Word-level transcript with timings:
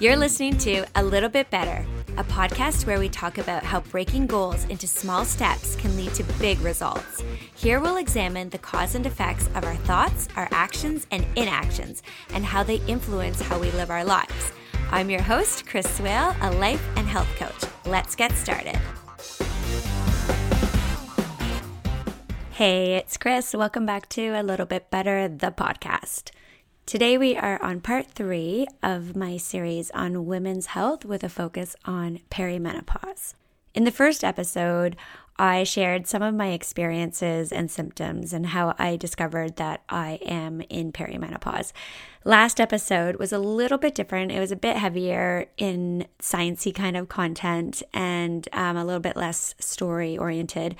You're 0.00 0.16
listening 0.16 0.56
to 0.58 0.84
A 0.94 1.02
Little 1.02 1.28
Bit 1.28 1.50
Better, 1.50 1.84
a 2.16 2.22
podcast 2.22 2.86
where 2.86 3.00
we 3.00 3.08
talk 3.08 3.36
about 3.36 3.64
how 3.64 3.80
breaking 3.80 4.28
goals 4.28 4.64
into 4.66 4.86
small 4.86 5.24
steps 5.24 5.74
can 5.74 5.96
lead 5.96 6.14
to 6.14 6.22
big 6.38 6.60
results. 6.60 7.20
Here 7.56 7.80
we'll 7.80 7.96
examine 7.96 8.48
the 8.48 8.58
cause 8.58 8.94
and 8.94 9.04
effects 9.04 9.48
of 9.56 9.64
our 9.64 9.74
thoughts, 9.74 10.28
our 10.36 10.46
actions, 10.52 11.08
and 11.10 11.26
inactions, 11.34 12.04
and 12.32 12.44
how 12.44 12.62
they 12.62 12.76
influence 12.86 13.40
how 13.40 13.58
we 13.58 13.72
live 13.72 13.90
our 13.90 14.04
lives. 14.04 14.52
I'm 14.92 15.10
your 15.10 15.20
host, 15.20 15.66
Chris 15.66 15.90
Swail, 15.96 16.32
a 16.42 16.52
life 16.52 16.86
and 16.94 17.08
health 17.08 17.34
coach. 17.34 17.68
Let's 17.84 18.14
get 18.14 18.30
started. 18.30 18.78
Hey, 22.52 22.94
it's 22.94 23.16
Chris. 23.16 23.52
Welcome 23.52 23.84
back 23.84 24.08
to 24.10 24.28
A 24.28 24.44
Little 24.44 24.66
Bit 24.66 24.92
Better, 24.92 25.26
the 25.26 25.50
podcast. 25.50 26.30
Today, 26.88 27.18
we 27.18 27.36
are 27.36 27.62
on 27.62 27.82
part 27.82 28.06
three 28.06 28.66
of 28.82 29.14
my 29.14 29.36
series 29.36 29.90
on 29.90 30.24
women's 30.24 30.68
health 30.68 31.04
with 31.04 31.22
a 31.22 31.28
focus 31.28 31.76
on 31.84 32.20
perimenopause. 32.30 33.34
In 33.74 33.84
the 33.84 33.90
first 33.90 34.24
episode, 34.24 34.96
I 35.38 35.64
shared 35.64 36.06
some 36.06 36.22
of 36.22 36.34
my 36.34 36.52
experiences 36.52 37.52
and 37.52 37.70
symptoms 37.70 38.32
and 38.32 38.46
how 38.46 38.74
I 38.78 38.96
discovered 38.96 39.56
that 39.56 39.82
I 39.90 40.18
am 40.24 40.62
in 40.70 40.90
perimenopause. 40.92 41.74
Last 42.24 42.58
episode 42.58 43.16
was 43.16 43.34
a 43.34 43.38
little 43.38 43.76
bit 43.76 43.94
different. 43.94 44.32
It 44.32 44.40
was 44.40 44.50
a 44.50 44.56
bit 44.56 44.78
heavier 44.78 45.50
in 45.58 46.06
sciencey 46.22 46.74
kind 46.74 46.96
of 46.96 47.10
content 47.10 47.82
and 47.92 48.48
um, 48.54 48.78
a 48.78 48.84
little 48.86 48.98
bit 48.98 49.14
less 49.14 49.54
story 49.58 50.16
oriented. 50.16 50.74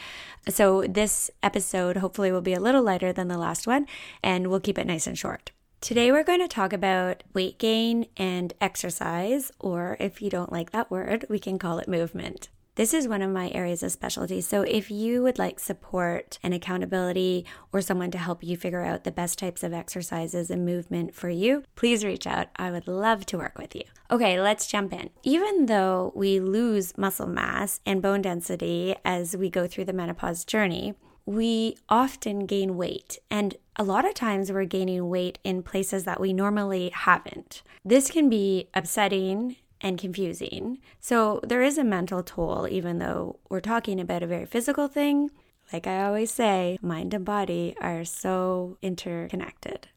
So 0.48 0.86
this 0.88 1.30
episode 1.42 1.98
hopefully 1.98 2.32
will 2.32 2.40
be 2.40 2.54
a 2.54 2.60
little 2.60 2.82
lighter 2.82 3.12
than 3.12 3.28
the 3.28 3.36
last 3.36 3.66
one, 3.66 3.86
and 4.22 4.46
we'll 4.46 4.58
keep 4.58 4.78
it 4.78 4.86
nice 4.86 5.06
and 5.06 5.18
short. 5.18 5.50
Today, 5.80 6.10
we're 6.10 6.24
going 6.24 6.40
to 6.40 6.48
talk 6.48 6.72
about 6.72 7.22
weight 7.32 7.56
gain 7.56 8.06
and 8.16 8.52
exercise, 8.60 9.52
or 9.60 9.96
if 10.00 10.20
you 10.20 10.28
don't 10.28 10.50
like 10.50 10.72
that 10.72 10.90
word, 10.90 11.24
we 11.28 11.38
can 11.38 11.56
call 11.56 11.78
it 11.78 11.86
movement. 11.86 12.48
This 12.74 12.92
is 12.92 13.06
one 13.06 13.22
of 13.22 13.30
my 13.30 13.48
areas 13.50 13.84
of 13.84 13.92
specialty. 13.92 14.40
So, 14.40 14.62
if 14.62 14.90
you 14.90 15.22
would 15.22 15.38
like 15.38 15.60
support 15.60 16.40
and 16.42 16.52
accountability 16.52 17.46
or 17.72 17.80
someone 17.80 18.10
to 18.10 18.18
help 18.18 18.42
you 18.42 18.56
figure 18.56 18.84
out 18.84 19.04
the 19.04 19.12
best 19.12 19.38
types 19.38 19.62
of 19.62 19.72
exercises 19.72 20.50
and 20.50 20.66
movement 20.66 21.14
for 21.14 21.30
you, 21.30 21.62
please 21.76 22.04
reach 22.04 22.26
out. 22.26 22.48
I 22.56 22.72
would 22.72 22.88
love 22.88 23.24
to 23.26 23.38
work 23.38 23.56
with 23.56 23.76
you. 23.76 23.84
Okay, 24.10 24.40
let's 24.40 24.66
jump 24.66 24.92
in. 24.92 25.10
Even 25.22 25.66
though 25.66 26.12
we 26.16 26.40
lose 26.40 26.98
muscle 26.98 27.28
mass 27.28 27.80
and 27.86 28.02
bone 28.02 28.22
density 28.22 28.96
as 29.04 29.36
we 29.36 29.48
go 29.48 29.68
through 29.68 29.84
the 29.84 29.92
menopause 29.92 30.44
journey, 30.44 30.94
we 31.28 31.76
often 31.90 32.46
gain 32.46 32.78
weight. 32.78 33.18
And 33.30 33.54
a 33.76 33.84
lot 33.84 34.06
of 34.06 34.14
times 34.14 34.50
we're 34.50 34.64
gaining 34.64 35.10
weight 35.10 35.38
in 35.44 35.62
places 35.62 36.04
that 36.04 36.20
we 36.20 36.32
normally 36.32 36.88
haven't. 36.88 37.62
This 37.84 38.10
can 38.10 38.30
be 38.30 38.70
upsetting 38.72 39.56
and 39.82 39.98
confusing. 39.98 40.78
So 41.00 41.40
there 41.44 41.62
is 41.62 41.76
a 41.76 41.84
mental 41.84 42.22
toll, 42.22 42.66
even 42.70 42.98
though 42.98 43.38
we're 43.50 43.60
talking 43.60 44.00
about 44.00 44.22
a 44.22 44.26
very 44.26 44.46
physical 44.46 44.88
thing. 44.88 45.30
Like 45.70 45.86
I 45.86 46.02
always 46.02 46.32
say, 46.32 46.78
mind 46.80 47.12
and 47.12 47.26
body 47.26 47.76
are 47.78 48.06
so 48.06 48.78
interconnected. 48.80 49.88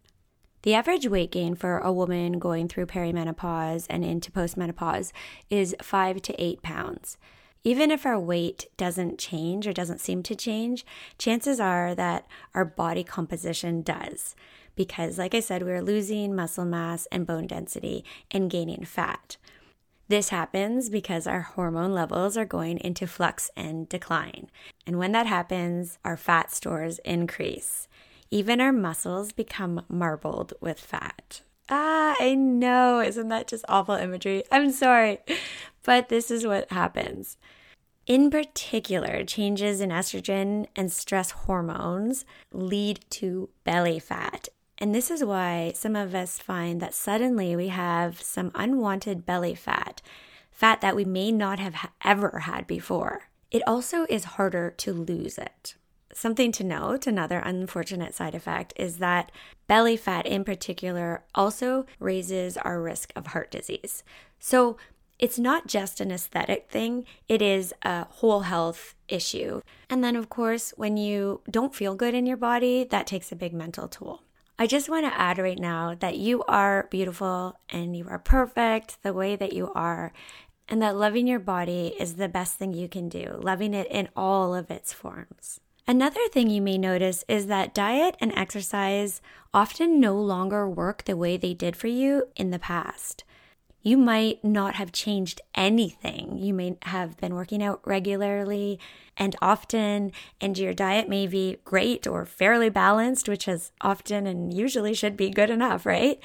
The 0.63 0.73
average 0.73 1.07
weight 1.07 1.31
gain 1.31 1.55
for 1.55 1.77
a 1.77 1.93
woman 1.93 2.39
going 2.39 2.67
through 2.67 2.88
perimenopause 2.88 3.88
and 3.89 4.03
into 4.03 4.31
postmenopause 4.31 5.13
is 5.49 5.77
five 5.81 6.21
to 6.23 6.43
eight 6.43 6.61
pounds. 6.61 7.17
Even 7.63 7.91
if 7.91 8.05
our 8.05 8.19
weight 8.19 8.67
doesn't 8.75 9.19
change 9.19 9.67
or 9.67 9.73
doesn't 9.73 10.01
seem 10.01 10.23
to 10.23 10.35
change, 10.35 10.85
chances 11.17 11.59
are 11.59 11.93
that 11.93 12.25
our 12.55 12.65
body 12.65 13.03
composition 13.03 13.81
does. 13.83 14.35
Because, 14.75 15.19
like 15.19 15.35
I 15.35 15.41
said, 15.41 15.63
we're 15.63 15.83
losing 15.83 16.35
muscle 16.35 16.65
mass 16.65 17.07
and 17.11 17.27
bone 17.27 17.45
density 17.45 18.03
and 18.31 18.49
gaining 18.49 18.83
fat. 18.83 19.37
This 20.07 20.29
happens 20.29 20.89
because 20.89 21.27
our 21.27 21.41
hormone 21.41 21.93
levels 21.93 22.35
are 22.35 22.45
going 22.45 22.79
into 22.79 23.05
flux 23.05 23.51
and 23.55 23.87
decline. 23.87 24.49
And 24.85 24.97
when 24.97 25.11
that 25.11 25.27
happens, 25.27 26.00
our 26.03 26.17
fat 26.17 26.51
stores 26.51 27.00
increase. 27.05 27.88
Even 28.31 28.59
our 28.59 28.73
muscles 28.73 29.31
become 29.31 29.85
marbled 29.88 30.53
with 30.59 30.79
fat. 30.79 31.41
Ah, 31.71 32.15
I 32.19 32.35
know. 32.35 32.99
Isn't 32.99 33.29
that 33.29 33.47
just 33.47 33.63
awful 33.69 33.95
imagery? 33.95 34.43
I'm 34.51 34.71
sorry. 34.71 35.19
But 35.83 36.09
this 36.09 36.29
is 36.29 36.45
what 36.45 36.69
happens. 36.69 37.37
In 38.05 38.29
particular, 38.29 39.23
changes 39.23 39.79
in 39.79 39.89
estrogen 39.89 40.67
and 40.75 40.91
stress 40.91 41.31
hormones 41.31 42.25
lead 42.51 43.05
to 43.11 43.49
belly 43.63 43.99
fat. 43.99 44.49
And 44.77 44.93
this 44.93 45.09
is 45.09 45.23
why 45.23 45.71
some 45.73 45.95
of 45.95 46.13
us 46.13 46.39
find 46.39 46.81
that 46.81 46.93
suddenly 46.93 47.55
we 47.55 47.69
have 47.69 48.21
some 48.21 48.51
unwanted 48.53 49.25
belly 49.25 49.55
fat, 49.55 50.01
fat 50.51 50.81
that 50.81 50.95
we 50.95 51.05
may 51.05 51.31
not 51.31 51.59
have 51.59 51.89
ever 52.03 52.39
had 52.39 52.67
before. 52.67 53.29
It 53.49 53.61
also 53.65 54.05
is 54.09 54.23
harder 54.35 54.71
to 54.77 54.91
lose 54.91 55.38
it. 55.38 55.75
Something 56.13 56.51
to 56.53 56.63
note, 56.63 57.07
another 57.07 57.39
unfortunate 57.39 58.13
side 58.13 58.35
effect, 58.35 58.73
is 58.75 58.97
that 58.97 59.31
belly 59.67 59.97
fat 59.97 60.25
in 60.25 60.44
particular 60.44 61.23
also 61.33 61.85
raises 61.99 62.57
our 62.57 62.81
risk 62.81 63.11
of 63.16 63.27
heart 63.27 63.51
disease. 63.51 64.03
So, 64.39 64.77
it's 65.19 65.38
not 65.38 65.67
just 65.67 66.01
an 66.01 66.11
aesthetic 66.11 66.67
thing, 66.67 67.05
it 67.27 67.44
is 67.44 67.75
a 67.83 68.05
whole 68.05 68.41
health 68.41 68.95
issue. 69.07 69.61
And 69.88 70.03
then, 70.03 70.16
of 70.16 70.29
course, 70.29 70.73
when 70.77 70.97
you 70.97 71.41
don't 71.50 71.75
feel 71.75 71.94
good 71.94 72.16
in 72.16 72.25
your 72.25 72.38
body, 72.38 72.85
that 72.85 73.05
takes 73.05 73.31
a 73.31 73.35
big 73.35 73.53
mental 73.53 73.88
toll. 73.88 74.23
I 74.57 74.66
just 74.66 74.89
want 74.89 75.05
to 75.05 75.19
add 75.19 75.38
right 75.38 75.59
now 75.59 75.95
that 76.00 76.17
you 76.17 76.44
are 76.44 76.88
beautiful 76.89 77.59
and 77.69 77.95
you 77.95 78.07
are 78.09 78.17
perfect 78.17 78.97
the 79.03 79.13
way 79.13 79.35
that 79.35 79.53
you 79.53 79.71
are, 79.73 80.11
and 80.67 80.81
that 80.81 80.97
loving 80.97 81.27
your 81.27 81.39
body 81.39 81.95
is 82.00 82.16
the 82.16 82.29
best 82.29 82.57
thing 82.57 82.73
you 82.73 82.88
can 82.88 83.07
do, 83.07 83.39
loving 83.41 83.75
it 83.75 83.88
in 83.91 84.09
all 84.16 84.55
of 84.55 84.71
its 84.71 84.91
forms. 84.91 85.59
Another 85.91 86.25
thing 86.29 86.50
you 86.50 86.62
may 86.62 86.78
notice 86.78 87.25
is 87.28 87.47
that 87.47 87.74
diet 87.74 88.16
and 88.22 88.31
exercise 88.31 89.22
often 89.53 90.00
no 90.00 90.16
longer 90.16 90.66
work 90.66 91.03
the 91.03 91.18
way 91.18 91.35
they 91.35 91.53
did 91.53 91.75
for 91.75 91.88
you 91.88 92.29
in 92.34 92.50
the 92.50 92.59
past. 92.59 93.25
You 93.81 93.97
might 93.97 94.41
not 94.41 94.75
have 94.75 94.94
changed 94.94 95.41
anything. 95.53 96.38
You 96.38 96.53
may 96.53 96.78
have 96.84 97.18
been 97.18 97.35
working 97.35 97.62
out 97.62 97.85
regularly 97.85 98.80
and 99.18 99.35
often, 99.41 100.13
and 100.40 100.57
your 100.57 100.74
diet 100.74 101.09
may 101.09 101.28
be 101.28 101.57
great 101.66 102.07
or 102.07 102.25
fairly 102.25 102.69
balanced, 102.69 103.28
which 103.28 103.46
is 103.46 103.74
often 103.81 104.25
and 104.25 104.53
usually 104.53 104.94
should 104.94 105.18
be 105.18 105.30
good 105.30 105.50
enough, 105.50 105.85
right? 105.85 106.22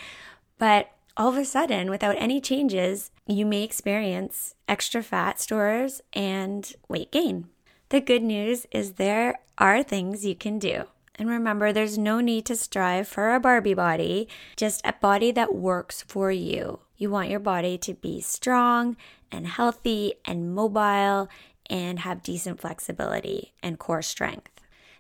But 0.59 0.93
all 1.17 1.31
of 1.31 1.37
a 1.37 1.45
sudden, 1.45 1.91
without 1.91 2.15
any 2.21 2.41
changes, 2.41 3.11
you 3.27 3.45
may 3.45 3.65
experience 3.65 4.55
extra 4.69 5.03
fat 5.03 5.41
stores 5.41 6.03
and 6.13 6.73
weight 6.89 7.11
gain. 7.11 7.49
The 7.89 8.01
good 8.01 8.25
news 8.25 8.67
is 8.73 8.93
there 8.93 9.39
are 9.59 9.81
things 9.81 10.25
you 10.25 10.35
can 10.35 10.59
do. 10.59 10.85
And 11.15 11.29
remember, 11.29 11.73
there's 11.73 11.97
no 11.97 12.21
need 12.21 12.45
to 12.47 12.57
strive 12.57 13.07
for 13.07 13.33
a 13.33 13.39
Barbie 13.39 13.75
body, 13.75 14.29
just 14.57 14.81
a 14.85 14.93
body 14.95 15.31
that 15.31 15.55
works 15.55 16.03
for 16.03 16.33
you. 16.33 16.81
You 16.97 17.11
want 17.11 17.31
your 17.31 17.41
body 17.41 17.79
to 17.79 17.95
be 17.95 18.21
strong 18.21 18.97
and 19.31 19.47
healthy 19.47 20.15
and 20.25 20.53
mobile 20.53 21.29
and 21.71 22.01
have 22.01 22.25
decent 22.25 22.61
flexibility 22.61 23.53
and 23.63 23.79
core 23.79 24.03
strength. 24.03 24.51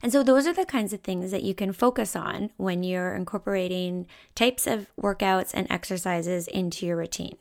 And 0.00 0.12
so, 0.12 0.22
those 0.22 0.46
are 0.46 0.52
the 0.52 0.64
kinds 0.64 0.92
of 0.92 1.00
things 1.00 1.32
that 1.32 1.42
you 1.42 1.54
can 1.54 1.72
focus 1.72 2.14
on 2.14 2.50
when 2.56 2.84
you're 2.84 3.16
incorporating 3.16 4.06
types 4.36 4.66
of 4.66 4.86
workouts 5.00 5.50
and 5.54 5.66
exercises 5.70 6.46
into 6.46 6.86
your 6.86 6.98
routine. 6.98 7.36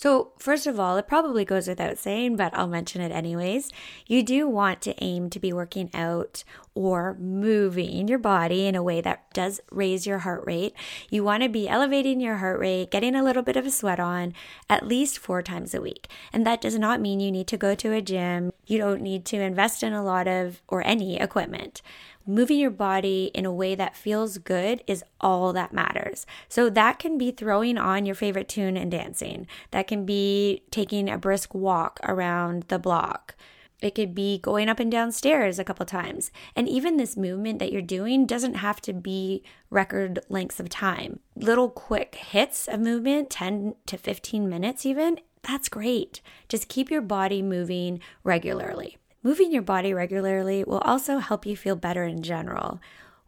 So, 0.00 0.32
first 0.38 0.66
of 0.66 0.80
all, 0.80 0.96
it 0.96 1.06
probably 1.06 1.44
goes 1.44 1.68
without 1.68 1.98
saying, 1.98 2.36
but 2.36 2.56
I'll 2.56 2.66
mention 2.66 3.02
it 3.02 3.12
anyways. 3.12 3.70
You 4.06 4.22
do 4.22 4.48
want 4.48 4.80
to 4.80 4.94
aim 5.04 5.28
to 5.28 5.38
be 5.38 5.52
working 5.52 5.90
out 5.92 6.42
or 6.74 7.18
moving 7.20 8.08
your 8.08 8.18
body 8.18 8.64
in 8.64 8.74
a 8.74 8.82
way 8.82 9.02
that 9.02 9.30
does 9.34 9.60
raise 9.70 10.06
your 10.06 10.20
heart 10.20 10.42
rate. 10.46 10.72
You 11.10 11.22
want 11.22 11.42
to 11.42 11.50
be 11.50 11.68
elevating 11.68 12.18
your 12.18 12.36
heart 12.36 12.58
rate, 12.58 12.90
getting 12.90 13.14
a 13.14 13.22
little 13.22 13.42
bit 13.42 13.56
of 13.56 13.66
a 13.66 13.70
sweat 13.70 14.00
on 14.00 14.32
at 14.70 14.88
least 14.88 15.18
four 15.18 15.42
times 15.42 15.74
a 15.74 15.82
week. 15.82 16.08
And 16.32 16.46
that 16.46 16.62
does 16.62 16.78
not 16.78 17.02
mean 17.02 17.20
you 17.20 17.30
need 17.30 17.48
to 17.48 17.58
go 17.58 17.74
to 17.74 17.92
a 17.92 18.00
gym. 18.00 18.54
You 18.64 18.78
don't 18.78 19.02
need 19.02 19.26
to 19.26 19.36
invest 19.36 19.82
in 19.82 19.92
a 19.92 20.02
lot 20.02 20.26
of 20.26 20.62
or 20.66 20.82
any 20.86 21.20
equipment 21.20 21.82
moving 22.34 22.58
your 22.58 22.70
body 22.70 23.30
in 23.34 23.44
a 23.44 23.52
way 23.52 23.74
that 23.74 23.96
feels 23.96 24.38
good 24.38 24.82
is 24.86 25.04
all 25.20 25.52
that 25.52 25.72
matters. 25.72 26.26
So 26.48 26.70
that 26.70 26.98
can 26.98 27.18
be 27.18 27.30
throwing 27.30 27.78
on 27.78 28.06
your 28.06 28.14
favorite 28.14 28.48
tune 28.48 28.76
and 28.76 28.90
dancing. 28.90 29.46
That 29.70 29.86
can 29.86 30.06
be 30.06 30.62
taking 30.70 31.08
a 31.08 31.18
brisk 31.18 31.54
walk 31.54 32.00
around 32.02 32.64
the 32.68 32.78
block. 32.78 33.36
It 33.80 33.94
could 33.94 34.14
be 34.14 34.38
going 34.38 34.68
up 34.68 34.78
and 34.78 34.92
down 34.92 35.10
stairs 35.10 35.58
a 35.58 35.64
couple 35.64 35.86
times. 35.86 36.30
And 36.54 36.68
even 36.68 36.96
this 36.96 37.16
movement 37.16 37.58
that 37.58 37.72
you're 37.72 37.82
doing 37.82 38.26
doesn't 38.26 38.54
have 38.54 38.80
to 38.82 38.92
be 38.92 39.42
record 39.70 40.20
lengths 40.28 40.60
of 40.60 40.68
time. 40.68 41.20
Little 41.34 41.70
quick 41.70 42.14
hits 42.14 42.68
of 42.68 42.80
movement, 42.80 43.30
10 43.30 43.74
to 43.86 43.96
15 43.96 44.48
minutes 44.48 44.84
even, 44.84 45.18
that's 45.42 45.70
great. 45.70 46.20
Just 46.48 46.68
keep 46.68 46.90
your 46.90 47.00
body 47.00 47.40
moving 47.40 48.00
regularly. 48.22 48.98
Moving 49.22 49.52
your 49.52 49.62
body 49.62 49.92
regularly 49.92 50.64
will 50.64 50.78
also 50.78 51.18
help 51.18 51.44
you 51.44 51.56
feel 51.56 51.76
better 51.76 52.04
in 52.04 52.22
general. 52.22 52.80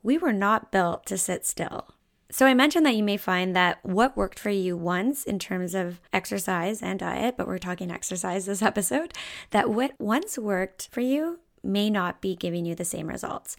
We 0.02 0.16
were 0.16 0.32
not 0.32 0.72
built 0.72 1.04
to 1.06 1.18
sit 1.18 1.44
still. 1.44 1.88
So, 2.30 2.46
I 2.46 2.54
mentioned 2.54 2.86
that 2.86 2.96
you 2.96 3.02
may 3.02 3.18
find 3.18 3.54
that 3.54 3.78
what 3.84 4.16
worked 4.16 4.38
for 4.38 4.48
you 4.48 4.74
once 4.74 5.24
in 5.24 5.38
terms 5.38 5.74
of 5.74 6.00
exercise 6.14 6.80
and 6.80 6.98
diet, 6.98 7.36
but 7.36 7.46
we're 7.46 7.58
talking 7.58 7.90
exercise 7.90 8.46
this 8.46 8.62
episode, 8.62 9.12
that 9.50 9.68
what 9.68 9.92
once 9.98 10.38
worked 10.38 10.88
for 10.90 11.02
you 11.02 11.40
may 11.62 11.90
not 11.90 12.22
be 12.22 12.34
giving 12.34 12.64
you 12.64 12.74
the 12.74 12.86
same 12.86 13.06
results. 13.06 13.56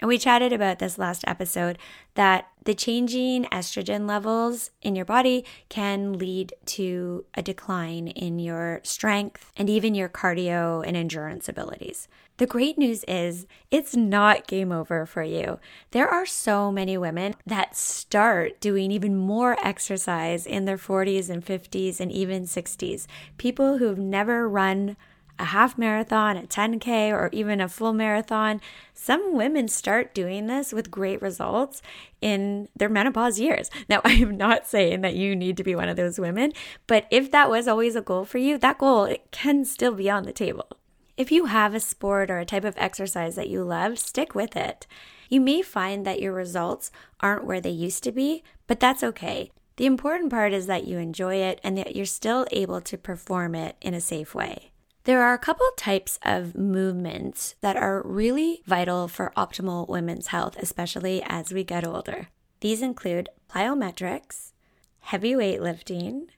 And 0.00 0.08
we 0.08 0.18
chatted 0.18 0.52
about 0.52 0.80
this 0.80 0.98
last 0.98 1.24
episode 1.26 1.78
that 2.14 2.48
the 2.64 2.74
changing 2.74 3.44
estrogen 3.46 4.08
levels 4.08 4.70
in 4.82 4.96
your 4.96 5.04
body 5.04 5.44
can 5.68 6.14
lead 6.14 6.52
to 6.66 7.24
a 7.34 7.42
decline 7.42 8.08
in 8.08 8.38
your 8.38 8.80
strength 8.82 9.52
and 9.56 9.70
even 9.70 9.94
your 9.94 10.08
cardio 10.08 10.84
and 10.86 10.96
endurance 10.96 11.48
abilities. 11.48 12.08
The 12.38 12.46
great 12.46 12.76
news 12.76 13.04
is 13.06 13.46
it's 13.70 13.94
not 13.94 14.48
game 14.48 14.72
over 14.72 15.06
for 15.06 15.22
you. 15.22 15.60
There 15.92 16.08
are 16.08 16.26
so 16.26 16.72
many 16.72 16.98
women 16.98 17.34
that 17.46 17.76
start 17.76 18.60
doing 18.60 18.90
even 18.90 19.16
more 19.16 19.56
exercise 19.64 20.44
in 20.44 20.64
their 20.64 20.76
40s 20.76 21.30
and 21.30 21.44
50s 21.44 22.00
and 22.00 22.10
even 22.10 22.42
60s. 22.42 23.06
People 23.38 23.78
who've 23.78 23.98
never 23.98 24.48
run 24.48 24.96
a 25.38 25.46
half 25.46 25.76
marathon, 25.76 26.36
a 26.36 26.42
10K, 26.42 27.10
or 27.10 27.28
even 27.32 27.60
a 27.60 27.68
full 27.68 27.92
marathon. 27.92 28.60
Some 28.92 29.34
women 29.34 29.68
start 29.68 30.14
doing 30.14 30.46
this 30.46 30.72
with 30.72 30.90
great 30.90 31.20
results 31.20 31.82
in 32.20 32.68
their 32.76 32.88
menopause 32.88 33.38
years. 33.40 33.70
Now, 33.88 34.00
I 34.04 34.12
am 34.12 34.36
not 34.36 34.66
saying 34.66 35.02
that 35.02 35.14
you 35.14 35.36
need 35.36 35.56
to 35.58 35.64
be 35.64 35.74
one 35.74 35.88
of 35.88 35.96
those 35.96 36.18
women, 36.18 36.52
but 36.86 37.06
if 37.10 37.30
that 37.32 37.50
was 37.50 37.68
always 37.68 37.96
a 37.96 38.00
goal 38.00 38.24
for 38.24 38.38
you, 38.38 38.56
that 38.58 38.78
goal 38.78 39.04
it 39.04 39.30
can 39.30 39.64
still 39.64 39.92
be 39.92 40.08
on 40.08 40.24
the 40.24 40.32
table. 40.32 40.68
If 41.16 41.30
you 41.30 41.46
have 41.46 41.74
a 41.74 41.80
sport 41.80 42.30
or 42.30 42.38
a 42.38 42.44
type 42.44 42.64
of 42.64 42.74
exercise 42.76 43.36
that 43.36 43.48
you 43.48 43.62
love, 43.62 43.98
stick 43.98 44.34
with 44.34 44.56
it. 44.56 44.86
You 45.28 45.40
may 45.40 45.62
find 45.62 46.04
that 46.06 46.20
your 46.20 46.32
results 46.32 46.90
aren't 47.20 47.44
where 47.44 47.60
they 47.60 47.70
used 47.70 48.02
to 48.04 48.12
be, 48.12 48.42
but 48.66 48.80
that's 48.80 49.04
okay. 49.04 49.50
The 49.76 49.86
important 49.86 50.30
part 50.30 50.52
is 50.52 50.66
that 50.66 50.86
you 50.86 50.98
enjoy 50.98 51.36
it 51.36 51.60
and 51.62 51.76
that 51.78 51.96
you're 51.96 52.06
still 52.06 52.46
able 52.52 52.80
to 52.80 52.98
perform 52.98 53.54
it 53.54 53.76
in 53.80 53.94
a 53.94 54.00
safe 54.00 54.34
way. 54.34 54.72
There 55.04 55.22
are 55.22 55.34
a 55.34 55.38
couple 55.38 55.66
types 55.76 56.18
of 56.22 56.56
movements 56.56 57.56
that 57.60 57.76
are 57.76 58.00
really 58.06 58.62
vital 58.64 59.06
for 59.06 59.34
optimal 59.36 59.86
women's 59.86 60.28
health, 60.28 60.56
especially 60.58 61.22
as 61.26 61.52
we 61.52 61.62
get 61.62 61.86
older. 61.86 62.28
These 62.60 62.80
include 62.80 63.28
plyometrics, 63.50 64.52
heavy 65.00 65.34
weightlifting, 65.34 66.28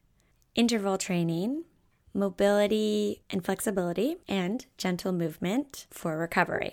interval 0.57 0.99
training, 0.99 1.63
mobility 2.13 3.23
and 3.31 3.45
flexibility, 3.45 4.17
and 4.27 4.67
gentle 4.77 5.13
movement 5.13 5.87
for 5.91 6.19
recovery. 6.19 6.73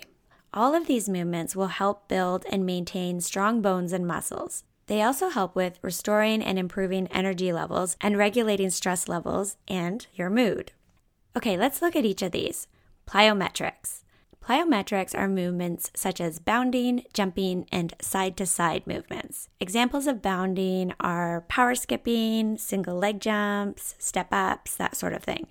All 0.52 0.74
of 0.74 0.88
these 0.88 1.08
movements 1.08 1.54
will 1.54 1.68
help 1.68 2.08
build 2.08 2.44
and 2.50 2.66
maintain 2.66 3.20
strong 3.20 3.62
bones 3.62 3.92
and 3.92 4.04
muscles. 4.04 4.64
They 4.88 5.00
also 5.00 5.28
help 5.28 5.54
with 5.54 5.78
restoring 5.80 6.42
and 6.42 6.58
improving 6.58 7.06
energy 7.12 7.52
levels 7.52 7.96
and 8.00 8.18
regulating 8.18 8.70
stress 8.70 9.06
levels 9.06 9.56
and 9.68 10.04
your 10.12 10.28
mood. 10.28 10.72
Okay, 11.36 11.56
let's 11.56 11.82
look 11.82 11.96
at 11.96 12.04
each 12.04 12.22
of 12.22 12.30
these. 12.30 12.68
Plyometrics. 13.08 14.02
Plyometrics 14.40 15.18
are 15.18 15.26
movements 15.26 15.90
such 15.96 16.20
as 16.20 16.38
bounding, 16.38 17.04
jumping, 17.12 17.66
and 17.72 17.92
side 18.00 18.36
to 18.36 18.46
side 18.46 18.86
movements. 18.86 19.48
Examples 19.58 20.06
of 20.06 20.22
bounding 20.22 20.92
are 21.00 21.40
power 21.48 21.74
skipping, 21.74 22.56
single 22.56 22.96
leg 22.96 23.20
jumps, 23.20 23.96
step 23.98 24.28
ups, 24.30 24.76
that 24.76 24.96
sort 24.96 25.12
of 25.12 25.24
thing. 25.24 25.48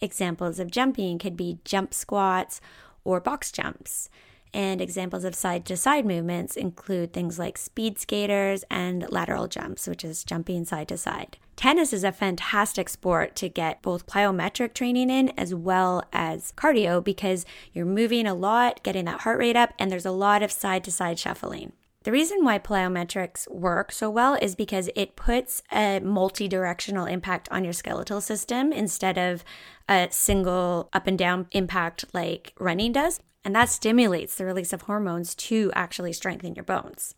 Examples 0.00 0.60
of 0.60 0.70
jumping 0.70 1.18
could 1.18 1.36
be 1.36 1.58
jump 1.64 1.94
squats 1.94 2.60
or 3.02 3.18
box 3.18 3.50
jumps. 3.50 4.10
And 4.54 4.80
examples 4.80 5.24
of 5.24 5.34
side 5.34 5.66
to 5.66 5.76
side 5.76 6.06
movements 6.06 6.56
include 6.56 7.12
things 7.12 7.40
like 7.40 7.58
speed 7.58 7.98
skaters 7.98 8.64
and 8.70 9.04
lateral 9.10 9.48
jumps, 9.48 9.88
which 9.88 10.04
is 10.04 10.22
jumping 10.22 10.64
side 10.64 10.86
to 10.88 10.96
side. 10.96 11.38
Tennis 11.56 11.92
is 11.92 12.04
a 12.04 12.12
fantastic 12.12 12.88
sport 12.88 13.34
to 13.36 13.48
get 13.48 13.82
both 13.82 14.06
plyometric 14.06 14.72
training 14.72 15.10
in 15.10 15.30
as 15.36 15.54
well 15.54 16.04
as 16.12 16.52
cardio 16.56 17.02
because 17.02 17.44
you're 17.72 17.84
moving 17.84 18.28
a 18.28 18.34
lot, 18.34 18.80
getting 18.84 19.06
that 19.06 19.22
heart 19.22 19.40
rate 19.40 19.56
up, 19.56 19.72
and 19.76 19.90
there's 19.90 20.06
a 20.06 20.12
lot 20.12 20.42
of 20.42 20.52
side 20.52 20.84
to 20.84 20.92
side 20.92 21.18
shuffling. 21.18 21.72
The 22.04 22.12
reason 22.12 22.44
why 22.44 22.58
plyometrics 22.58 23.50
work 23.50 23.90
so 23.90 24.08
well 24.08 24.34
is 24.34 24.54
because 24.54 24.88
it 24.94 25.16
puts 25.16 25.62
a 25.72 26.00
multi 26.00 26.46
directional 26.46 27.06
impact 27.06 27.48
on 27.50 27.64
your 27.64 27.72
skeletal 27.72 28.20
system 28.20 28.72
instead 28.72 29.18
of 29.18 29.42
a 29.88 30.08
single 30.10 30.90
up 30.92 31.08
and 31.08 31.18
down 31.18 31.48
impact 31.50 32.04
like 32.12 32.52
running 32.58 32.92
does. 32.92 33.20
And 33.44 33.54
that 33.54 33.68
stimulates 33.68 34.34
the 34.34 34.46
release 34.46 34.72
of 34.72 34.82
hormones 34.82 35.34
to 35.34 35.70
actually 35.74 36.12
strengthen 36.12 36.54
your 36.54 36.64
bones. 36.64 37.14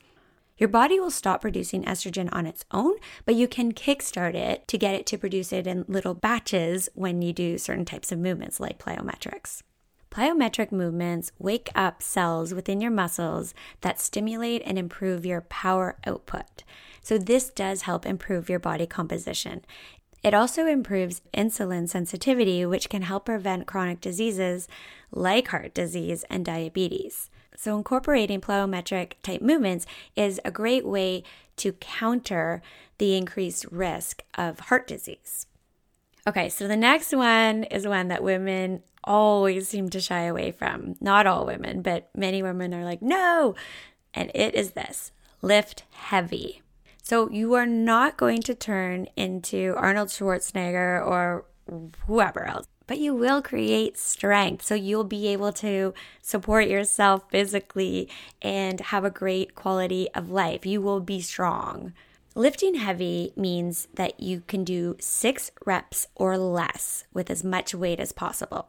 Your 0.58 0.68
body 0.68 0.98
will 0.98 1.10
stop 1.10 1.42
producing 1.42 1.84
estrogen 1.84 2.30
on 2.32 2.46
its 2.46 2.64
own, 2.70 2.94
but 3.26 3.34
you 3.34 3.46
can 3.46 3.72
kickstart 3.72 4.34
it 4.34 4.66
to 4.68 4.78
get 4.78 4.94
it 4.94 5.06
to 5.06 5.18
produce 5.18 5.52
it 5.52 5.66
in 5.66 5.84
little 5.86 6.14
batches 6.14 6.88
when 6.94 7.20
you 7.20 7.32
do 7.32 7.58
certain 7.58 7.84
types 7.84 8.10
of 8.10 8.18
movements 8.18 8.58
like 8.58 8.78
plyometrics. 8.78 9.62
Plyometric 10.10 10.72
movements 10.72 11.30
wake 11.38 11.68
up 11.74 12.02
cells 12.02 12.54
within 12.54 12.80
your 12.80 12.90
muscles 12.90 13.52
that 13.82 14.00
stimulate 14.00 14.62
and 14.64 14.78
improve 14.78 15.26
your 15.26 15.42
power 15.42 15.98
output. 16.06 16.64
So, 17.02 17.18
this 17.18 17.50
does 17.50 17.82
help 17.82 18.06
improve 18.06 18.48
your 18.48 18.58
body 18.58 18.86
composition. 18.86 19.62
It 20.22 20.32
also 20.32 20.66
improves 20.66 21.20
insulin 21.36 21.88
sensitivity, 21.88 22.64
which 22.64 22.88
can 22.88 23.02
help 23.02 23.26
prevent 23.26 23.66
chronic 23.66 24.00
diseases 24.00 24.66
like 25.10 25.48
heart 25.48 25.74
disease 25.74 26.24
and 26.30 26.44
diabetes. 26.44 27.30
So, 27.56 27.76
incorporating 27.76 28.40
plyometric 28.40 29.12
type 29.22 29.40
movements 29.40 29.86
is 30.14 30.40
a 30.44 30.50
great 30.50 30.86
way 30.86 31.22
to 31.56 31.72
counter 31.72 32.60
the 32.98 33.16
increased 33.16 33.64
risk 33.70 34.22
of 34.34 34.60
heart 34.60 34.86
disease. 34.86 35.46
Okay, 36.26 36.48
so 36.48 36.66
the 36.66 36.76
next 36.76 37.14
one 37.14 37.64
is 37.64 37.86
one 37.86 38.08
that 38.08 38.22
women 38.22 38.82
always 39.04 39.68
seem 39.68 39.88
to 39.90 40.00
shy 40.00 40.22
away 40.22 40.50
from. 40.50 40.96
Not 41.00 41.26
all 41.26 41.46
women, 41.46 41.82
but 41.82 42.10
many 42.14 42.42
women 42.42 42.74
are 42.74 42.84
like, 42.84 43.00
no. 43.00 43.54
And 44.12 44.30
it 44.34 44.54
is 44.54 44.72
this 44.72 45.12
lift 45.40 45.84
heavy. 45.90 46.62
So 47.02 47.30
you 47.30 47.54
are 47.54 47.66
not 47.66 48.16
going 48.16 48.42
to 48.42 48.54
turn 48.54 49.06
into 49.14 49.74
Arnold 49.76 50.08
Schwarzenegger 50.08 51.06
or 51.06 51.44
whoever 52.06 52.44
else, 52.44 52.66
but 52.86 52.98
you 52.98 53.14
will 53.14 53.42
create 53.42 53.98
strength. 53.98 54.64
So 54.64 54.74
you'll 54.74 55.04
be 55.04 55.28
able 55.28 55.52
to 55.54 55.94
support 56.22 56.68
yourself 56.68 57.24
physically 57.30 58.08
and 58.40 58.80
have 58.80 59.04
a 59.04 59.10
great 59.10 59.54
quality 59.54 60.08
of 60.14 60.30
life. 60.30 60.64
You 60.64 60.80
will 60.80 61.00
be 61.00 61.20
strong. 61.20 61.92
Lifting 62.34 62.74
heavy 62.74 63.32
means 63.34 63.88
that 63.94 64.20
you 64.20 64.42
can 64.46 64.62
do 64.62 64.96
six 65.00 65.50
reps 65.64 66.06
or 66.14 66.36
less 66.36 67.04
with 67.14 67.30
as 67.30 67.42
much 67.42 67.74
weight 67.74 67.98
as 67.98 68.12
possible. 68.12 68.68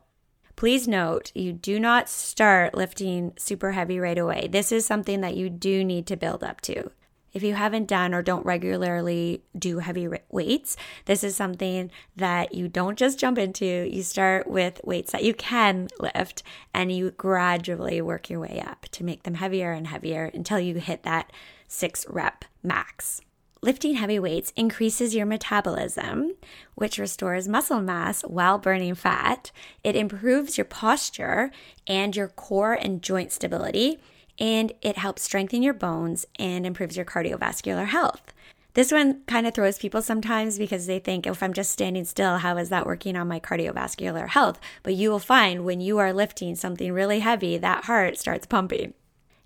Please 0.56 0.88
note, 0.88 1.32
you 1.36 1.53
do 1.53 1.80
not 1.80 2.10
start 2.10 2.74
lifting 2.74 3.34
super 3.38 3.74
heavy 3.74 4.00
right 4.00 4.18
away. 4.18 4.48
This 4.50 4.72
is 4.72 4.86
something 4.86 5.22
that 5.22 5.36
you 5.36 5.50
do 5.50 5.84
need 5.84 6.08
to 6.08 6.18
build 6.18 6.44
up 6.44 6.62
to. 6.62 6.89
If 7.38 7.44
you 7.44 7.53
haven't 7.53 7.86
done 7.86 8.15
or 8.15 8.24
don't 8.24 8.48
regularly 8.48 9.44
do 9.56 9.77
heavy 9.77 10.10
weights, 10.32 10.75
this 11.06 11.24
is 11.24 11.36
something 11.36 11.91
that 12.15 12.56
you 12.56 12.67
don't 12.67 12.98
just 12.98 13.20
jump 13.20 13.38
into. 13.38 13.88
You 13.88 14.01
start 14.01 14.48
with 14.48 14.82
weights 14.84 15.12
that 15.12 15.24
you 15.24 15.36
can 15.36 15.88
lift 16.00 16.41
and 16.74 16.91
you 16.91 17.12
gradually 17.12 18.01
work 18.01 18.32
your 18.32 18.39
way 18.39 18.60
up 18.65 18.88
to 18.94 19.03
make 19.03 19.22
them 19.22 19.36
heavier 19.36 19.72
and 19.72 19.86
heavier 19.86 20.32
until 20.34 20.60
you 20.60 20.74
hit 20.79 21.03
that 21.03 21.32
six 21.67 22.08
rep 22.10 22.44
max. 22.63 23.22
Lifting 23.62 23.94
heavy 23.94 24.17
weights 24.17 24.51
increases 24.56 25.13
your 25.13 25.27
metabolism, 25.27 26.32
which 26.74 26.98
restores 26.98 27.48
muscle 27.48 27.82
mass 27.82 28.24
while 28.24 28.58
burning 28.58 28.96
fat. 28.96 29.51
It 29.84 29.96
improves 29.96 30.58
your 30.58 30.65
posture 30.65 31.51
and 31.86 32.15
your 32.15 32.29
core 32.29 32.74
and 32.74 33.03
joint 33.03 33.32
stability 33.32 34.00
and 34.39 34.72
it 34.82 34.98
helps 34.98 35.24
strengthen 35.24 35.62
your 35.62 35.74
bones 35.74 36.25
and 36.38 36.65
improves 36.65 36.96
your 36.96 37.06
cardiovascular 37.06 37.88
health. 37.88 38.34
This 38.77 38.91
one 38.91 39.22
kind 39.25 39.48
of 39.48 39.56
throws 39.56 39.79
people 39.79 40.03
sometimes 40.03 40.60
because 40.60 40.86
they 40.86 41.00
think 41.00 41.25
oh, 41.25 41.32
if 41.32 41.41
I'm 41.41 41.53
just 41.53 41.72
standing 41.72 42.06
still, 42.06 42.38
how 42.38 42.58
is 42.58 42.70
that 42.70 42.86
working 42.86 43.15
on 43.15 43.27
my 43.27 43.39
cardiovascular 43.39 44.27
health? 44.27 44.60
But 44.84 44.94
you 44.94 45.10
will 45.10 45.17
find 45.17 45.65
when 45.65 45.82
you 45.82 45.98
are 45.98 46.13
lifting 46.13 46.56
something 46.56 46.94
really 46.94 47.22
heavy, 47.22 47.58
that 47.58 47.86
heart 47.86 48.20
starts 48.20 48.46
pumping. 48.46 48.94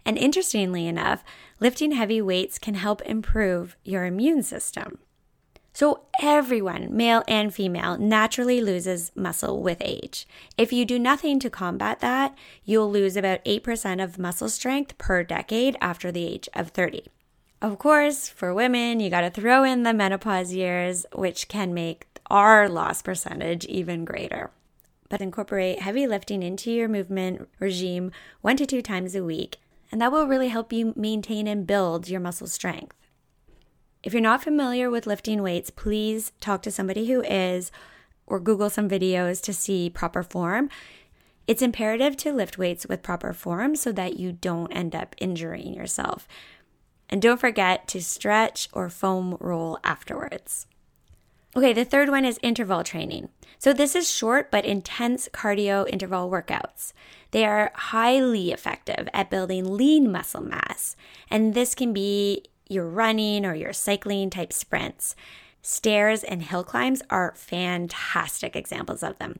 And 0.05 0.17
interestingly 0.17 0.85
enough, 0.85 1.23
lifting 1.61 1.93
heavy 1.93 2.21
weights 2.21 2.59
can 2.59 2.73
help 2.73 3.01
improve 3.03 3.77
your 3.85 4.03
immune 4.03 4.43
system. 4.43 4.97
So, 5.73 6.01
everyone, 6.21 6.95
male 6.95 7.23
and 7.29 7.53
female, 7.53 7.97
naturally 7.97 8.59
loses 8.59 9.11
muscle 9.15 9.61
with 9.61 9.77
age. 9.79 10.27
If 10.57 10.73
you 10.73 10.85
do 10.85 10.99
nothing 10.99 11.39
to 11.39 11.49
combat 11.49 12.01
that, 12.01 12.37
you'll 12.65 12.91
lose 12.91 13.15
about 13.15 13.43
8% 13.45 14.03
of 14.03 14.19
muscle 14.19 14.49
strength 14.49 14.97
per 14.97 15.23
decade 15.23 15.77
after 15.79 16.11
the 16.11 16.25
age 16.25 16.49
of 16.53 16.69
30. 16.69 17.07
Of 17.61 17.79
course, 17.79 18.27
for 18.27 18.53
women, 18.53 18.99
you 18.99 19.09
got 19.09 19.21
to 19.21 19.29
throw 19.29 19.63
in 19.63 19.83
the 19.83 19.93
menopause 19.93 20.53
years, 20.53 21.05
which 21.13 21.47
can 21.47 21.73
make 21.73 22.07
our 22.29 22.67
loss 22.67 23.01
percentage 23.01 23.65
even 23.65 24.03
greater. 24.03 24.51
But 25.09 25.21
incorporate 25.21 25.81
heavy 25.81 26.07
lifting 26.07 26.43
into 26.43 26.71
your 26.71 26.87
movement 26.87 27.47
regime 27.59 28.11
one 28.41 28.57
to 28.57 28.65
two 28.65 28.81
times 28.81 29.15
a 29.15 29.23
week, 29.23 29.57
and 29.91 30.01
that 30.01 30.11
will 30.11 30.27
really 30.27 30.47
help 30.49 30.73
you 30.73 30.93
maintain 30.95 31.47
and 31.47 31.67
build 31.67 32.09
your 32.09 32.19
muscle 32.19 32.47
strength. 32.47 32.95
If 34.03 34.13
you're 34.13 34.21
not 34.21 34.43
familiar 34.43 34.89
with 34.89 35.05
lifting 35.05 35.43
weights, 35.43 35.69
please 35.69 36.31
talk 36.39 36.63
to 36.63 36.71
somebody 36.71 37.07
who 37.07 37.21
is 37.21 37.71
or 38.25 38.39
Google 38.39 38.69
some 38.69 38.89
videos 38.89 39.41
to 39.43 39.53
see 39.53 39.89
proper 39.89 40.23
form. 40.23 40.69
It's 41.45 41.61
imperative 41.61 42.17
to 42.17 42.33
lift 42.33 42.57
weights 42.57 42.87
with 42.87 43.03
proper 43.03 43.33
form 43.33 43.75
so 43.75 43.91
that 43.91 44.17
you 44.17 44.31
don't 44.31 44.71
end 44.71 44.95
up 44.95 45.15
injuring 45.19 45.73
yourself. 45.73 46.27
And 47.09 47.21
don't 47.21 47.39
forget 47.39 47.87
to 47.89 48.01
stretch 48.01 48.69
or 48.73 48.89
foam 48.89 49.37
roll 49.39 49.77
afterwards. 49.83 50.65
Okay, 51.55 51.73
the 51.73 51.83
third 51.83 52.09
one 52.09 52.23
is 52.23 52.39
interval 52.41 52.83
training. 52.83 53.27
So, 53.59 53.73
this 53.73 53.93
is 53.93 54.09
short 54.09 54.49
but 54.49 54.63
intense 54.63 55.27
cardio 55.33 55.87
interval 55.89 56.31
workouts. 56.31 56.93
They 57.31 57.45
are 57.45 57.71
highly 57.75 58.51
effective 58.51 59.09
at 59.13 59.29
building 59.29 59.75
lean 59.75 60.09
muscle 60.09 60.41
mass, 60.41 60.95
and 61.29 61.53
this 61.53 61.75
can 61.75 61.91
be 61.91 62.45
your 62.71 62.87
running 62.87 63.45
or 63.45 63.53
your 63.53 63.73
cycling 63.73 64.29
type 64.29 64.53
sprints. 64.53 65.15
Stairs 65.61 66.23
and 66.23 66.41
hill 66.41 66.63
climbs 66.63 67.01
are 67.09 67.33
fantastic 67.35 68.55
examples 68.55 69.03
of 69.03 69.19
them. 69.19 69.39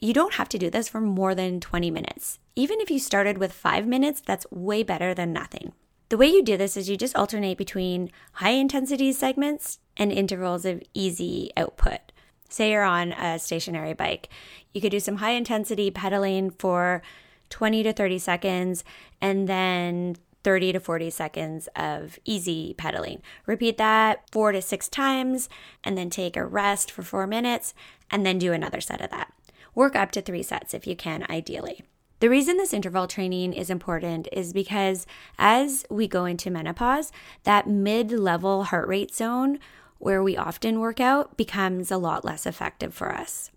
You 0.00 0.14
don't 0.14 0.34
have 0.34 0.48
to 0.50 0.58
do 0.58 0.70
this 0.70 0.88
for 0.88 1.00
more 1.00 1.34
than 1.34 1.60
20 1.60 1.90
minutes. 1.90 2.38
Even 2.54 2.80
if 2.80 2.90
you 2.90 2.98
started 2.98 3.36
with 3.36 3.52
five 3.52 3.86
minutes, 3.86 4.20
that's 4.20 4.46
way 4.50 4.82
better 4.82 5.12
than 5.12 5.32
nothing. 5.32 5.72
The 6.08 6.16
way 6.16 6.28
you 6.28 6.42
do 6.42 6.56
this 6.56 6.76
is 6.76 6.88
you 6.88 6.96
just 6.96 7.16
alternate 7.16 7.58
between 7.58 8.10
high 8.34 8.50
intensity 8.50 9.12
segments 9.12 9.78
and 9.96 10.10
intervals 10.10 10.64
of 10.64 10.82
easy 10.94 11.50
output. 11.56 12.00
Say 12.48 12.70
you're 12.70 12.82
on 12.82 13.12
a 13.12 13.38
stationary 13.38 13.92
bike, 13.92 14.30
you 14.72 14.80
could 14.80 14.92
do 14.92 15.00
some 15.00 15.16
high 15.16 15.32
intensity 15.32 15.90
pedaling 15.90 16.50
for 16.50 17.02
20 17.50 17.82
to 17.82 17.92
30 17.92 18.18
seconds 18.18 18.84
and 19.20 19.48
then 19.48 20.16
30 20.44 20.72
to 20.72 20.80
40 20.80 21.10
seconds 21.10 21.68
of 21.76 22.18
easy 22.24 22.74
pedaling. 22.78 23.22
Repeat 23.46 23.78
that 23.78 24.24
four 24.30 24.52
to 24.52 24.62
six 24.62 24.88
times 24.88 25.48
and 25.84 25.96
then 25.96 26.10
take 26.10 26.36
a 26.36 26.46
rest 26.46 26.90
for 26.90 27.02
four 27.02 27.26
minutes 27.26 27.74
and 28.10 28.24
then 28.24 28.38
do 28.38 28.52
another 28.52 28.80
set 28.80 29.00
of 29.00 29.10
that. 29.10 29.32
Work 29.74 29.96
up 29.96 30.10
to 30.12 30.20
three 30.20 30.42
sets 30.42 30.74
if 30.74 30.86
you 30.86 30.96
can, 30.96 31.26
ideally. 31.28 31.82
The 32.20 32.30
reason 32.30 32.56
this 32.56 32.72
interval 32.72 33.06
training 33.06 33.52
is 33.52 33.70
important 33.70 34.26
is 34.32 34.52
because 34.52 35.06
as 35.38 35.84
we 35.88 36.08
go 36.08 36.24
into 36.24 36.50
menopause, 36.50 37.12
that 37.44 37.68
mid 37.68 38.10
level 38.10 38.64
heart 38.64 38.88
rate 38.88 39.14
zone 39.14 39.60
where 39.98 40.22
we 40.22 40.36
often 40.36 40.80
work 40.80 41.00
out 41.00 41.36
becomes 41.36 41.90
a 41.90 41.96
lot 41.96 42.24
less 42.24 42.44
effective 42.44 42.92
for 42.92 43.14
us. 43.14 43.50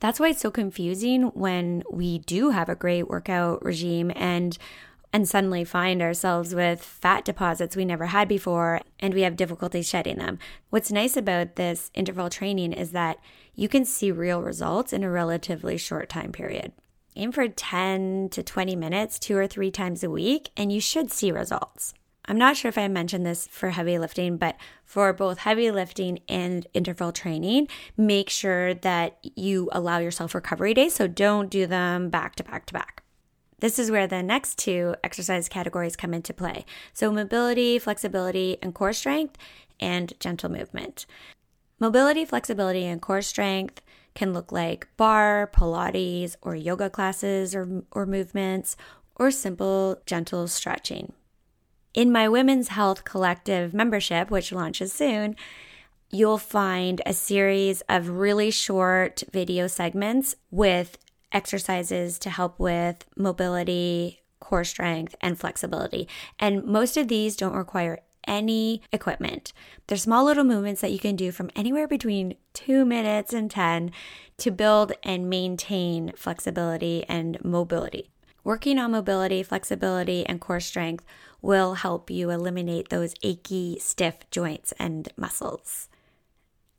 That's 0.00 0.20
why 0.20 0.28
it's 0.28 0.40
so 0.40 0.50
confusing 0.50 1.24
when 1.34 1.82
we 1.90 2.18
do 2.20 2.50
have 2.50 2.68
a 2.68 2.74
great 2.74 3.08
workout 3.08 3.64
regime 3.64 4.12
and 4.14 4.56
and 5.12 5.28
suddenly 5.28 5.64
find 5.64 6.02
ourselves 6.02 6.54
with 6.54 6.82
fat 6.82 7.24
deposits 7.24 7.76
we 7.76 7.84
never 7.84 8.06
had 8.06 8.28
before 8.28 8.80
and 9.00 9.14
we 9.14 9.22
have 9.22 9.36
difficulty 9.36 9.82
shedding 9.82 10.18
them. 10.18 10.38
What's 10.70 10.92
nice 10.92 11.16
about 11.16 11.56
this 11.56 11.90
interval 11.94 12.30
training 12.30 12.72
is 12.72 12.92
that 12.92 13.18
you 13.54 13.68
can 13.68 13.84
see 13.84 14.10
real 14.10 14.42
results 14.42 14.92
in 14.92 15.02
a 15.02 15.10
relatively 15.10 15.76
short 15.76 16.08
time 16.08 16.32
period 16.32 16.72
aim 17.18 17.32
for 17.32 17.48
10 17.48 18.28
to 18.30 18.42
20 18.42 18.76
minutes 18.76 19.18
two 19.18 19.36
or 19.36 19.46
three 19.46 19.70
times 19.70 20.02
a 20.02 20.10
week, 20.10 20.50
and 20.56 20.72
you 20.72 20.80
should 20.80 21.10
see 21.10 21.32
results. 21.32 21.92
I'm 22.26 22.38
not 22.38 22.56
sure 22.56 22.68
if 22.68 22.78
I 22.78 22.88
mentioned 22.88 23.26
this 23.26 23.48
for 23.48 23.70
heavy 23.70 23.98
lifting, 23.98 24.36
but 24.36 24.56
for 24.84 25.12
both 25.12 25.38
heavy 25.38 25.70
lifting 25.70 26.20
and 26.28 26.66
interval 26.74 27.10
training, 27.10 27.68
make 27.96 28.30
sure 28.30 28.74
that 28.74 29.18
you 29.22 29.68
allow 29.72 29.98
yourself 29.98 30.34
recovery 30.34 30.74
days. 30.74 30.94
So 30.94 31.08
don't 31.08 31.50
do 31.50 31.66
them 31.66 32.10
back 32.10 32.36
to 32.36 32.44
back 32.44 32.66
to 32.66 32.74
back. 32.74 33.02
This 33.60 33.78
is 33.78 33.90
where 33.90 34.06
the 34.06 34.22
next 34.22 34.56
two 34.58 34.94
exercise 35.02 35.48
categories 35.48 35.96
come 35.96 36.14
into 36.14 36.32
play. 36.32 36.64
So, 36.92 37.10
mobility, 37.10 37.78
flexibility, 37.78 38.56
and 38.62 38.74
core 38.74 38.92
strength, 38.92 39.36
and 39.80 40.12
gentle 40.20 40.50
movement. 40.50 41.06
Mobility, 41.80 42.24
flexibility, 42.24 42.84
and 42.84 43.02
core 43.02 43.22
strength 43.22 43.82
can 44.14 44.32
look 44.32 44.50
like 44.52 44.88
barre, 44.96 45.46
Pilates, 45.46 46.36
or 46.42 46.54
yoga 46.54 46.90
classes 46.90 47.54
or, 47.54 47.82
or 47.92 48.06
movements, 48.06 48.76
or 49.16 49.30
simple, 49.30 50.00
gentle 50.06 50.46
stretching. 50.48 51.12
In 51.94 52.12
my 52.12 52.28
Women's 52.28 52.68
Health 52.68 53.04
Collective 53.04 53.74
membership, 53.74 54.30
which 54.30 54.52
launches 54.52 54.92
soon, 54.92 55.34
you'll 56.10 56.38
find 56.38 57.00
a 57.04 57.12
series 57.12 57.82
of 57.88 58.08
really 58.08 58.50
short 58.50 59.22
video 59.32 59.66
segments 59.66 60.36
with 60.50 60.98
exercises 61.32 62.18
to 62.20 62.30
help 62.30 62.58
with 62.58 63.04
mobility, 63.16 64.20
core 64.40 64.64
strength, 64.64 65.14
and 65.20 65.38
flexibility. 65.38 66.08
And 66.38 66.64
most 66.64 66.96
of 66.96 67.08
these 67.08 67.36
don't 67.36 67.54
require 67.54 68.00
any 68.26 68.82
equipment. 68.92 69.52
They're 69.86 69.98
small 69.98 70.24
little 70.24 70.44
movements 70.44 70.80
that 70.82 70.92
you 70.92 70.98
can 70.98 71.16
do 71.16 71.32
from 71.32 71.50
anywhere 71.56 71.88
between 71.88 72.36
two 72.52 72.84
minutes 72.84 73.32
and 73.32 73.50
10 73.50 73.90
to 74.38 74.50
build 74.50 74.92
and 75.02 75.30
maintain 75.30 76.12
flexibility 76.14 77.04
and 77.08 77.42
mobility. 77.44 78.10
Working 78.44 78.78
on 78.78 78.92
mobility, 78.92 79.42
flexibility, 79.42 80.24
and 80.26 80.40
core 80.40 80.60
strength 80.60 81.04
will 81.42 81.74
help 81.74 82.10
you 82.10 82.30
eliminate 82.30 82.88
those 82.88 83.14
achy, 83.22 83.78
stiff 83.80 84.18
joints 84.30 84.72
and 84.78 85.08
muscles. 85.16 85.88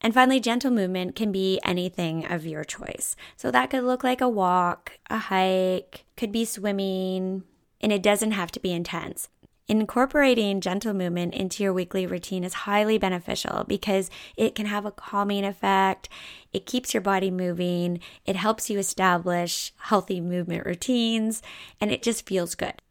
And 0.01 0.13
finally, 0.13 0.39
gentle 0.39 0.71
movement 0.71 1.15
can 1.15 1.31
be 1.31 1.59
anything 1.63 2.25
of 2.25 2.45
your 2.45 2.63
choice. 2.63 3.15
So 3.35 3.51
that 3.51 3.69
could 3.69 3.83
look 3.83 4.03
like 4.03 4.21
a 4.21 4.29
walk, 4.29 4.99
a 5.09 5.17
hike, 5.17 6.05
could 6.15 6.31
be 6.31 6.45
swimming, 6.45 7.43
and 7.81 7.91
it 7.91 8.03
doesn't 8.03 8.31
have 8.31 8.51
to 8.51 8.59
be 8.59 8.71
intense. 8.71 9.27
Incorporating 9.67 10.61
gentle 10.61 10.95
movement 10.95 11.35
into 11.35 11.61
your 11.61 11.73
weekly 11.73 12.07
routine 12.07 12.43
is 12.43 12.65
highly 12.65 12.97
beneficial 12.97 13.65
because 13.67 14.09
it 14.35 14.55
can 14.55 14.65
have 14.65 14.83
a 14.83 14.91
calming 14.91 15.45
effect. 15.45 16.09
It 16.51 16.65
keeps 16.65 16.91
your 16.91 17.01
body 17.01 17.29
moving. 17.29 17.99
It 18.25 18.35
helps 18.35 18.71
you 18.71 18.79
establish 18.79 19.71
healthy 19.77 20.21
movement 20.21 20.65
routines 20.65 21.43
and 21.79 21.91
it 21.91 22.01
just 22.01 22.25
feels 22.25 22.55
good. 22.55 22.81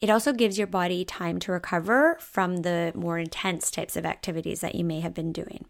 It 0.00 0.10
also 0.10 0.32
gives 0.32 0.58
your 0.58 0.66
body 0.66 1.04
time 1.04 1.38
to 1.40 1.52
recover 1.52 2.16
from 2.20 2.58
the 2.58 2.92
more 2.94 3.18
intense 3.18 3.70
types 3.70 3.96
of 3.96 4.04
activities 4.04 4.60
that 4.60 4.74
you 4.74 4.84
may 4.84 5.00
have 5.00 5.14
been 5.14 5.32
doing. 5.32 5.64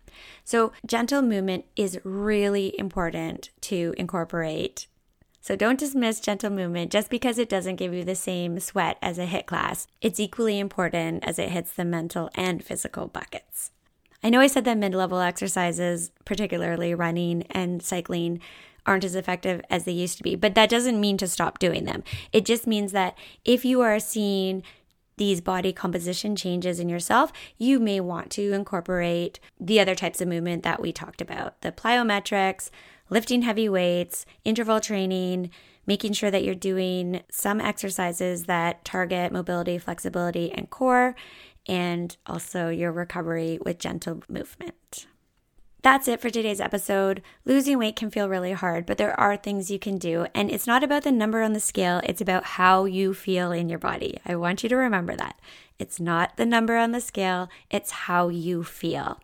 So, 0.44 0.72
gentle 0.84 1.22
movement 1.22 1.64
is 1.76 2.00
really 2.02 2.74
important 2.78 3.50
to 3.62 3.94
incorporate 3.96 4.88
so 5.46 5.54
don't 5.54 5.78
dismiss 5.78 6.18
gentle 6.18 6.50
movement 6.50 6.90
just 6.90 7.08
because 7.08 7.38
it 7.38 7.48
doesn't 7.48 7.76
give 7.76 7.94
you 7.94 8.02
the 8.02 8.16
same 8.16 8.58
sweat 8.58 8.98
as 9.00 9.16
a 9.16 9.26
HIIT 9.26 9.46
class. 9.46 9.86
It's 10.00 10.18
equally 10.18 10.58
important 10.58 11.22
as 11.22 11.38
it 11.38 11.50
hits 11.50 11.72
the 11.72 11.84
mental 11.84 12.30
and 12.34 12.64
physical 12.64 13.06
buckets. 13.06 13.70
I 14.24 14.28
know 14.28 14.40
I 14.40 14.48
said 14.48 14.64
that 14.64 14.76
mid 14.76 14.92
level 14.92 15.20
exercises, 15.20 16.10
particularly 16.24 16.96
running 16.96 17.44
and 17.52 17.80
cycling, 17.80 18.40
aren't 18.86 19.04
as 19.04 19.14
effective 19.14 19.60
as 19.68 19.84
they 19.84 19.92
used 19.92 20.16
to 20.18 20.22
be, 20.22 20.34
but 20.34 20.54
that 20.54 20.70
doesn't 20.70 21.00
mean 21.00 21.16
to 21.18 21.26
stop 21.26 21.58
doing 21.58 21.84
them. 21.84 22.02
It 22.32 22.44
just 22.44 22.66
means 22.66 22.92
that 22.92 23.16
if 23.44 23.64
you 23.64 23.80
are 23.80 23.98
seeing 23.98 24.62
these 25.16 25.40
body 25.40 25.72
composition 25.72 26.36
changes 26.36 26.78
in 26.78 26.88
yourself, 26.88 27.32
you 27.56 27.80
may 27.80 28.00
want 28.00 28.30
to 28.30 28.52
incorporate 28.52 29.40
the 29.58 29.80
other 29.80 29.94
types 29.94 30.20
of 30.20 30.28
movement 30.28 30.62
that 30.62 30.80
we 30.80 30.92
talked 30.92 31.20
about 31.20 31.60
the 31.62 31.72
plyometrics, 31.72 32.70
lifting 33.08 33.42
heavy 33.42 33.68
weights, 33.68 34.26
interval 34.44 34.80
training, 34.80 35.50
making 35.86 36.12
sure 36.12 36.30
that 36.30 36.44
you're 36.44 36.54
doing 36.54 37.22
some 37.30 37.60
exercises 37.60 38.44
that 38.44 38.84
target 38.84 39.32
mobility, 39.32 39.78
flexibility, 39.78 40.52
and 40.52 40.68
core, 40.68 41.14
and 41.66 42.16
also 42.26 42.68
your 42.68 42.92
recovery 42.92 43.58
with 43.64 43.78
gentle 43.78 44.22
movement. 44.28 45.06
That's 45.82 46.08
it 46.08 46.20
for 46.20 46.30
today's 46.30 46.60
episode. 46.60 47.22
Losing 47.44 47.78
weight 47.78 47.96
can 47.96 48.10
feel 48.10 48.28
really 48.28 48.52
hard, 48.52 48.86
but 48.86 48.98
there 48.98 49.18
are 49.20 49.36
things 49.36 49.70
you 49.70 49.78
can 49.78 49.98
do. 49.98 50.26
And 50.34 50.50
it's 50.50 50.66
not 50.66 50.82
about 50.82 51.04
the 51.04 51.12
number 51.12 51.42
on 51.42 51.52
the 51.52 51.60
scale, 51.60 52.00
it's 52.04 52.20
about 52.20 52.44
how 52.44 52.86
you 52.86 53.14
feel 53.14 53.52
in 53.52 53.68
your 53.68 53.78
body. 53.78 54.18
I 54.26 54.36
want 54.36 54.62
you 54.62 54.68
to 54.68 54.76
remember 54.76 55.14
that. 55.16 55.38
It's 55.78 56.00
not 56.00 56.36
the 56.36 56.46
number 56.46 56.76
on 56.76 56.92
the 56.92 57.00
scale, 57.00 57.48
it's 57.70 57.90
how 57.90 58.28
you 58.28 58.64
feel. 58.64 59.20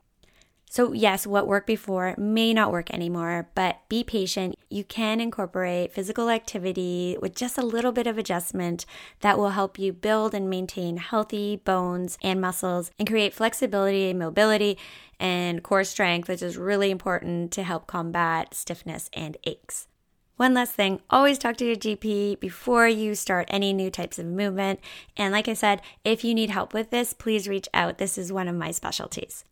So, 0.72 0.94
yes, 0.94 1.26
what 1.26 1.46
worked 1.46 1.66
before 1.66 2.14
may 2.16 2.54
not 2.54 2.72
work 2.72 2.90
anymore, 2.94 3.50
but 3.54 3.86
be 3.90 4.02
patient. 4.02 4.54
You 4.70 4.84
can 4.84 5.20
incorporate 5.20 5.92
physical 5.92 6.30
activity 6.30 7.18
with 7.20 7.36
just 7.36 7.58
a 7.58 7.66
little 7.66 7.92
bit 7.92 8.06
of 8.06 8.16
adjustment 8.16 8.86
that 9.20 9.36
will 9.36 9.50
help 9.50 9.78
you 9.78 9.92
build 9.92 10.32
and 10.32 10.48
maintain 10.48 10.96
healthy 10.96 11.56
bones 11.56 12.16
and 12.22 12.40
muscles 12.40 12.90
and 12.98 13.06
create 13.06 13.34
flexibility 13.34 14.08
and 14.08 14.18
mobility 14.18 14.78
and 15.20 15.62
core 15.62 15.84
strength, 15.84 16.26
which 16.26 16.40
is 16.40 16.56
really 16.56 16.90
important 16.90 17.52
to 17.52 17.64
help 17.64 17.86
combat 17.86 18.54
stiffness 18.54 19.10
and 19.12 19.36
aches. 19.44 19.88
One 20.36 20.54
last 20.54 20.72
thing 20.72 21.02
always 21.10 21.36
talk 21.36 21.58
to 21.58 21.66
your 21.66 21.76
GP 21.76 22.40
before 22.40 22.88
you 22.88 23.14
start 23.14 23.46
any 23.50 23.74
new 23.74 23.90
types 23.90 24.18
of 24.18 24.24
movement. 24.24 24.80
And 25.18 25.32
like 25.32 25.48
I 25.48 25.52
said, 25.52 25.82
if 26.02 26.24
you 26.24 26.34
need 26.34 26.48
help 26.48 26.72
with 26.72 26.88
this, 26.88 27.12
please 27.12 27.46
reach 27.46 27.68
out. 27.74 27.98
This 27.98 28.16
is 28.16 28.32
one 28.32 28.48
of 28.48 28.56
my 28.56 28.70
specialties. 28.70 29.44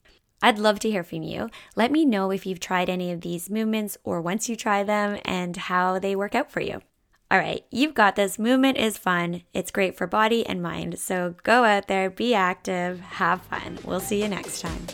I'd 0.42 0.58
love 0.58 0.80
to 0.80 0.90
hear 0.90 1.04
from 1.04 1.22
you. 1.22 1.50
Let 1.76 1.92
me 1.92 2.04
know 2.04 2.30
if 2.30 2.46
you've 2.46 2.60
tried 2.60 2.88
any 2.88 3.12
of 3.12 3.20
these 3.20 3.50
movements 3.50 3.98
or 4.04 4.20
once 4.20 4.48
you 4.48 4.56
try 4.56 4.82
them 4.82 5.20
and 5.24 5.56
how 5.56 5.98
they 5.98 6.16
work 6.16 6.34
out 6.34 6.50
for 6.50 6.60
you. 6.60 6.80
All 7.30 7.38
right, 7.38 7.64
you've 7.70 7.94
got 7.94 8.16
this. 8.16 8.38
Movement 8.40 8.76
is 8.76 8.98
fun. 8.98 9.42
It's 9.54 9.70
great 9.70 9.96
for 9.96 10.08
body 10.08 10.44
and 10.44 10.60
mind. 10.60 10.98
So 10.98 11.36
go 11.44 11.64
out 11.64 11.86
there, 11.86 12.10
be 12.10 12.34
active, 12.34 13.00
have 13.00 13.42
fun. 13.42 13.78
We'll 13.84 14.00
see 14.00 14.20
you 14.20 14.28
next 14.28 14.60
time. 14.60 14.86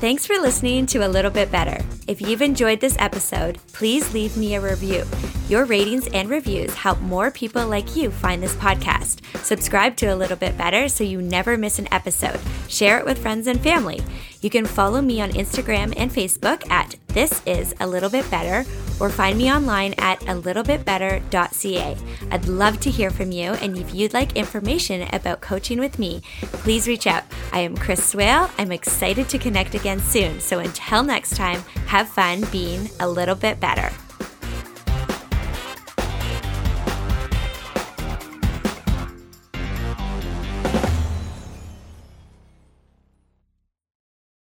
Thanks 0.00 0.24
for 0.24 0.38
listening 0.38 0.86
to 0.86 1.06
A 1.06 1.08
Little 1.08 1.30
Bit 1.30 1.52
Better. 1.52 1.84
If 2.08 2.22
you've 2.22 2.40
enjoyed 2.40 2.80
this 2.80 2.96
episode, 2.98 3.58
please 3.74 4.14
leave 4.14 4.34
me 4.34 4.54
a 4.54 4.60
review. 4.60 5.04
Your 5.46 5.66
ratings 5.66 6.08
and 6.14 6.30
reviews 6.30 6.72
help 6.72 6.98
more 7.02 7.30
people 7.30 7.66
like 7.68 7.96
you 7.96 8.10
find 8.10 8.42
this 8.42 8.54
podcast. 8.54 9.20
Subscribe 9.44 9.96
to 9.96 10.06
A 10.06 10.16
Little 10.16 10.38
Bit 10.38 10.56
Better 10.56 10.88
so 10.88 11.04
you 11.04 11.20
never 11.20 11.58
miss 11.58 11.78
an 11.78 11.86
episode. 11.92 12.40
Share 12.66 12.98
it 12.98 13.04
with 13.04 13.18
friends 13.18 13.46
and 13.46 13.60
family. 13.60 14.00
You 14.40 14.48
can 14.48 14.64
follow 14.64 15.02
me 15.02 15.20
on 15.20 15.32
Instagram 15.32 15.92
and 15.98 16.10
Facebook 16.10 16.68
at 16.70 16.96
This 17.08 17.42
Is 17.44 17.74
A 17.78 17.86
Little 17.86 18.08
Bit 18.08 18.30
Better 18.30 18.66
or 19.00 19.10
find 19.10 19.38
me 19.38 19.50
online 19.50 19.94
at 19.98 20.22
a 20.22 20.34
littlebitbetter.ca. 20.34 21.96
I'd 22.30 22.46
love 22.46 22.80
to 22.80 22.90
hear 22.90 23.10
from 23.10 23.32
you, 23.32 23.52
and 23.54 23.76
if 23.76 23.94
you'd 23.94 24.14
like 24.14 24.36
information 24.36 25.08
about 25.12 25.40
coaching 25.40 25.80
with 25.80 25.98
me, 25.98 26.22
please 26.40 26.86
reach 26.86 27.06
out. 27.06 27.24
I 27.52 27.60
am 27.60 27.76
Chris 27.76 28.04
Swail. 28.04 28.50
I'm 28.58 28.72
excited 28.72 29.28
to 29.30 29.38
connect 29.38 29.74
again 29.74 30.00
soon. 30.00 30.40
So 30.40 30.58
until 30.58 31.02
next 31.02 31.36
time, 31.36 31.60
have 31.86 32.08
fun 32.08 32.44
being 32.52 32.90
a 33.00 33.08
little 33.08 33.34
bit 33.34 33.58
better. 33.58 33.90